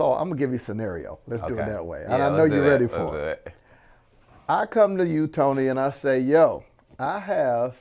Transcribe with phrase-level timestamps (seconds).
[0.00, 1.18] So I'm gonna give you a scenario.
[1.26, 2.06] Let's do it that way.
[2.08, 3.42] Yeah, and I know you're ready Let's for it.
[3.44, 3.52] it.
[4.48, 6.64] I come to you, Tony, and I say, yo,
[6.98, 7.76] I have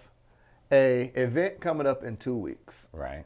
[0.69, 2.87] a event coming up in two weeks.
[2.91, 3.23] Right.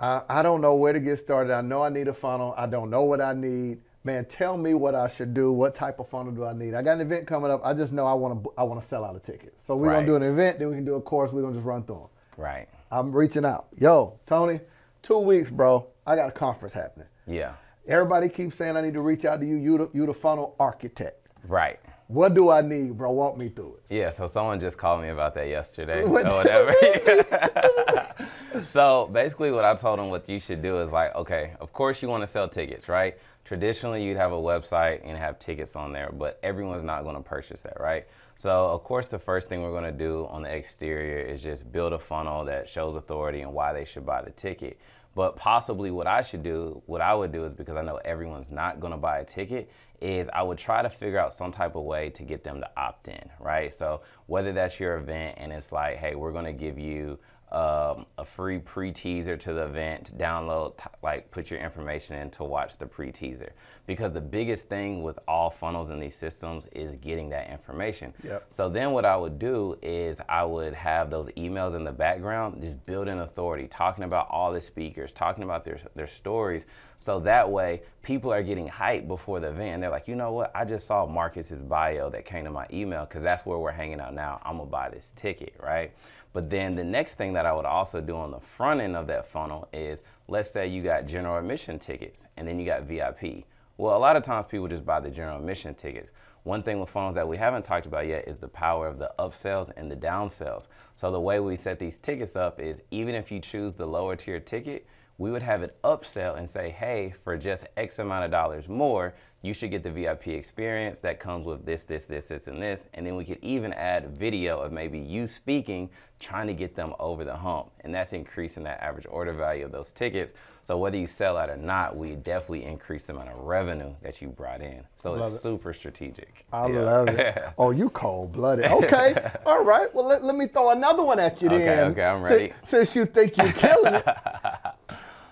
[0.00, 1.52] I, I don't know where to get started.
[1.52, 2.54] I know I need a funnel.
[2.56, 3.82] I don't know what I need.
[4.04, 5.52] Man, tell me what I should do.
[5.52, 6.72] What type of funnel do I need?
[6.72, 7.60] I got an event coming up.
[7.62, 8.52] I just know I want to.
[8.56, 9.52] I want to sell out a ticket.
[9.60, 9.96] So we're Right.
[9.96, 10.58] gonna do an event.
[10.60, 11.30] Then we can do a course.
[11.30, 12.08] We're gonna just run through them.
[12.38, 12.68] Right.
[12.90, 13.66] I'm reaching out.
[13.78, 14.60] Yo, Tony,
[15.02, 15.88] two weeks, bro.
[16.06, 17.08] I got a conference happening.
[17.26, 17.52] Yeah.
[17.86, 19.56] Everybody keeps saying I need to reach out to you.
[19.56, 21.28] You the, you the funnel architect.
[21.46, 21.78] Right.
[22.06, 23.10] What do I need, bro?
[23.12, 23.94] Walk me through it.
[23.94, 26.74] Yeah, so someone just called me about that yesterday What- or whatever.
[28.62, 32.02] so basically, what I told them what you should do is like, okay, of course
[32.02, 33.18] you want to sell tickets, right?
[33.44, 37.22] Traditionally, you'd have a website and have tickets on there, but everyone's not going to
[37.22, 38.06] purchase that, right?
[38.36, 41.70] So, of course, the first thing we're going to do on the exterior is just
[41.70, 44.78] build a funnel that shows authority and why they should buy the ticket.
[45.14, 48.50] But possibly what I should do, what I would do is because I know everyone's
[48.50, 51.76] not going to buy a ticket, is I would try to figure out some type
[51.76, 53.72] of way to get them to opt in, right?
[53.72, 57.18] So whether that's your event and it's like, hey, we're going to give you
[57.52, 62.78] um, a free pre-teaser to the event, download, like put your information in to watch
[62.78, 63.52] the pre-teaser.
[63.86, 68.14] Because the biggest thing with all funnels in these systems is getting that information.
[68.24, 68.46] Yep.
[68.50, 72.62] So then what I would do is I would have those emails in the background,
[72.62, 76.64] just building authority, talking about all the speakers, talking about their, their stories.
[76.98, 79.74] So that way people are getting hyped before the event.
[79.74, 80.50] And they're like, you know what?
[80.54, 84.00] I just saw Marcus's bio that came to my email because that's where we're hanging
[84.00, 84.40] out now.
[84.44, 85.92] I'm gonna buy this ticket, right?
[86.34, 89.06] But then the next thing that I would also do on the front end of
[89.06, 93.44] that funnel is let's say you got general admission tickets and then you got VIP.
[93.78, 96.10] Well, a lot of times people just buy the general admission tickets.
[96.42, 99.10] One thing with funnels that we haven't talked about yet is the power of the
[99.18, 100.66] upsells and the downsells.
[100.94, 104.16] So the way we set these tickets up is even if you choose the lower
[104.16, 104.86] tier ticket,
[105.18, 109.14] we would have it upsell and say, hey, for just X amount of dollars more,
[109.42, 112.86] you should get the VIP experience that comes with this, this, this, this, and this.
[112.94, 116.94] And then we could even add video of maybe you speaking, trying to get them
[116.98, 117.70] over the hump.
[117.82, 120.32] And that's increasing that average order value of those tickets.
[120.64, 124.22] So whether you sell out or not, we definitely increase the amount of revenue that
[124.22, 124.82] you brought in.
[124.96, 125.40] So Love it's it.
[125.42, 126.46] super strategic.
[126.50, 126.80] I Yeah.
[126.80, 127.44] love it.
[127.58, 128.64] Oh, you cold blooded.
[128.64, 129.14] Okay.
[129.46, 129.94] All right.
[129.94, 131.90] Well, let, let me throw another one at you Okay, then.
[131.92, 132.52] okay, I'm ready.
[132.62, 134.06] Since, you think you're killing it.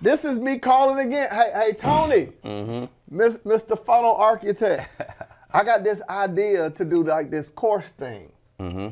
[0.03, 1.29] this is me calling again.
[1.31, 2.87] Hey, hey, Tony, Mm-hmm.
[3.17, 3.79] Miss, Mr.
[3.79, 4.89] Funnel Architect.
[5.53, 8.33] I got this idea to do like this course thing.
[8.59, 8.89] Mm-hmm.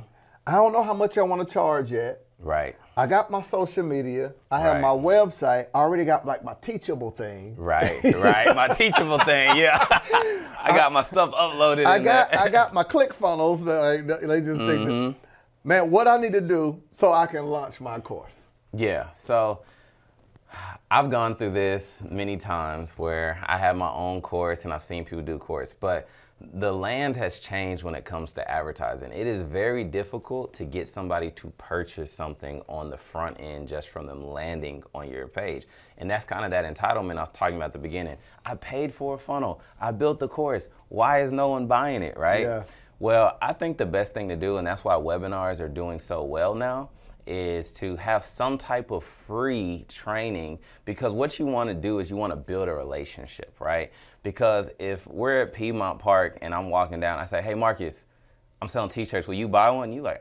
[0.47, 2.21] I don't know how much I want to charge yet.
[2.39, 2.77] Right.
[2.97, 4.33] I got my social media.
[4.51, 4.81] I have Right.
[4.83, 5.67] my website.
[5.75, 7.55] I already got like my Teachable thing.
[7.57, 8.55] Right, right.
[8.55, 9.79] My Teachable thing, yeah.
[10.63, 11.87] I got my stuff uploaded.
[11.87, 12.35] I got.
[12.37, 13.65] I got my ClickFunnels.
[13.65, 15.07] That like, they just think, Mm-hmm.
[15.09, 15.15] that,
[15.65, 18.49] man, what I need to do so I can launch my course.
[18.75, 19.07] Yeah.
[19.19, 19.61] So
[20.91, 25.05] I've gone through this many times where I have my own course and I've seen
[25.05, 26.09] people do course, but
[26.55, 29.13] the land has changed when it comes to advertising.
[29.13, 33.91] It is very difficult to get somebody to purchase something on the front end just
[33.91, 35.67] from them landing on your page.
[35.99, 38.17] And that's kind of that entitlement I was talking about at the beginning.
[38.47, 39.61] I paid for a funnel.
[39.81, 40.69] I built the course.
[40.89, 42.43] Why is no one buying it, right?
[42.43, 42.63] Yeah.
[42.99, 46.23] Well, I think the best thing to do, and that's why webinars are doing so
[46.23, 46.91] well now,
[47.31, 52.11] is to have some type of free training because what you want to do is
[52.11, 53.93] you want to build a relationship, right?
[54.25, 58.05] Because if we're at Piedmont Park and I'm walking down, I say, hey, Marcus,
[58.61, 59.29] I'm selling t shirts.
[59.29, 59.93] Will you buy one?
[59.93, 60.21] You like,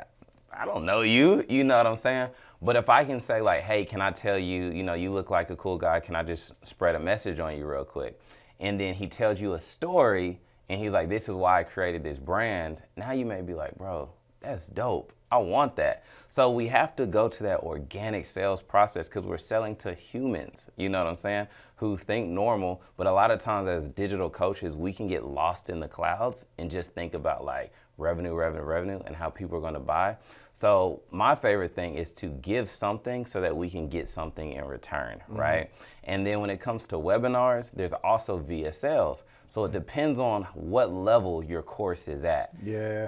[0.54, 1.44] I don't know you.
[1.50, 2.30] You know what I'm saying?
[2.62, 5.32] But if I can say, like, hey, can I tell you, you know, you look
[5.32, 6.00] like a cool guy.
[6.00, 8.20] Can I just spread a message on you real quick?
[8.60, 12.04] And then he tells you a story and he's like, this is why I created
[12.04, 12.84] this brand.
[12.96, 14.10] Now you may be like, bro,
[14.42, 15.12] that's dope.
[15.32, 16.04] I want that.
[16.28, 20.70] So we have to go to that organic sales process because we're selling to humans,
[20.78, 22.82] you know what I'm saying, who think normal.
[22.98, 26.46] But a lot of times as digital coaches, we can get lost in the clouds
[26.58, 30.18] and just think about like revenue, revenue, revenue, and how people are going to buy.
[30.54, 34.66] So my favorite thing is to give something so that we can get something in
[34.66, 35.40] return, mm-hmm.
[35.40, 35.72] right?
[36.04, 39.24] And then when it comes to webinars, there's also VSLs.
[39.48, 42.52] So it depends on what level your course is at.
[42.64, 43.08] Yeah.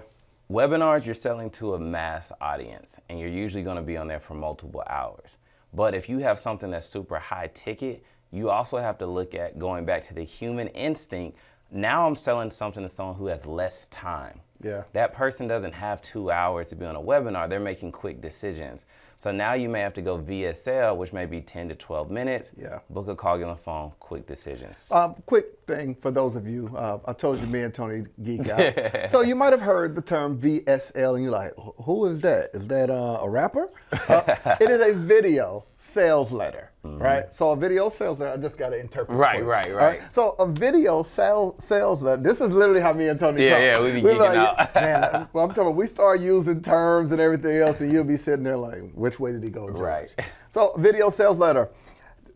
[0.51, 4.19] Webinars, you're selling to a mass audience, and you're usually going to be on there
[4.19, 5.37] for multiple hours.
[5.73, 9.57] But if you have something that's super high ticket, you also have to look at
[9.57, 11.37] going back to the human instinct.
[11.71, 14.41] Now I'm selling something to someone who has less time.
[14.61, 14.83] Yeah.
[14.91, 17.47] That person doesn't have two hours to be on a webinar.
[17.47, 18.85] They're making quick decisions.
[19.21, 22.53] So now you may have to go VSL, which may be 10 to 12 minutes.
[22.59, 22.79] Yeah.
[22.89, 24.87] Book a call, get on the phone, quick decisions.
[24.89, 28.49] Um, quick thing for those of you, uh, I told you me and Tony geek
[28.49, 29.09] out.
[29.11, 32.49] so you might have heard the term VSL, and you're like, who is that?
[32.55, 33.69] Is that uh, a rapper?
[33.91, 37.01] Uh, it is a video sales letter, mm-hmm.
[37.01, 37.33] right?
[37.33, 39.17] So a video sales letter, I just got to interpret.
[39.17, 42.21] Right, right, right, So a video sale, sales letter.
[42.21, 43.59] This is literally how me and Tony yeah, talk.
[43.59, 44.75] Yeah, we be geeking like, out.
[44.75, 45.75] man, well, I'm talking.
[45.75, 49.33] We start using terms and everything else, and you'll be sitting there like, which way
[49.33, 49.67] did he go?
[49.67, 50.13] Right.
[50.49, 51.69] So video sales letter.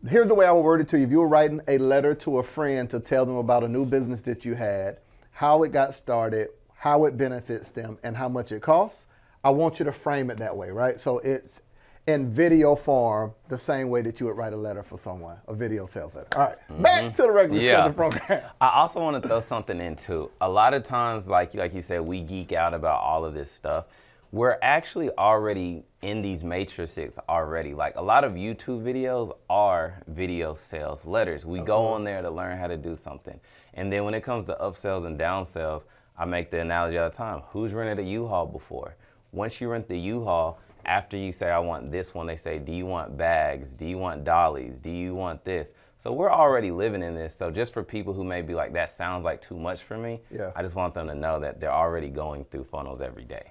[0.08, 1.04] Here's the way I would word it to you.
[1.04, 3.84] If you were writing a letter to a friend to tell them about a new
[3.84, 5.00] business that you had,
[5.32, 9.06] how it got started, how it benefits them, and how much it costs,
[9.44, 10.98] I want you to frame it that way, right?
[10.98, 11.60] So it's
[12.06, 15.54] in video form, the same way that you would write a letter for someone, a
[15.54, 16.28] video sales letter.
[16.36, 16.82] All right, mm-hmm.
[16.82, 17.72] back to the regular yeah.
[17.72, 18.42] schedule program.
[18.62, 20.30] I also want to throw something into.
[20.40, 23.50] A lot of times, like like you said, we geek out about all of this
[23.52, 23.84] stuff.
[24.32, 27.74] We're actually already in these matrices already.
[27.74, 31.46] Like a lot of YouTube videos are video sales letters.
[31.46, 31.66] We Absolutely.
[31.66, 33.38] go on there to learn how to do something.
[33.74, 35.84] And then when it comes to upsells and downsells,
[36.18, 37.42] I make the analogy all the time.
[37.50, 38.96] Who's rented a U-Haul before?
[39.32, 42.72] Once you rent the U-Haul, after you say, I want this one, they say, Do
[42.72, 43.72] you want bags?
[43.72, 44.78] Do you want dollies?
[44.78, 45.72] Do you want this?
[45.98, 47.34] So we're already living in this.
[47.34, 50.20] So just for people who may be like, That sounds like too much for me,
[50.30, 50.52] yeah.
[50.54, 53.50] I just want them to know that they're already going through funnels every day.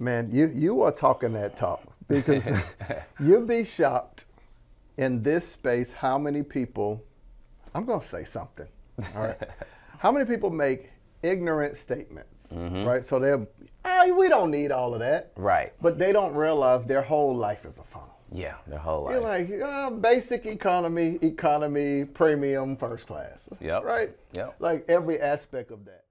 [0.00, 2.48] Man, you, you are talking that talk because
[3.20, 4.24] you'd be shocked
[4.96, 7.04] in this space how many people,
[7.74, 8.66] I'm going to say something,
[9.14, 9.38] all right?
[9.98, 10.90] how many people make
[11.22, 12.84] ignorant statements, mm-hmm.
[12.84, 13.04] right?
[13.04, 13.46] So they're,
[13.84, 15.32] oh, we don't need all of that.
[15.36, 15.74] Right.
[15.82, 18.16] But they don't realize their whole life is a funnel.
[18.32, 19.12] Yeah, their whole life.
[19.48, 23.50] You're like, uh, basic economy, economy, premium, first class.
[23.60, 23.84] Yep.
[23.84, 24.16] Right?
[24.32, 24.56] Yep.
[24.60, 26.04] Like every aspect of that.